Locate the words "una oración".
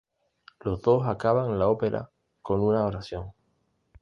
2.61-3.33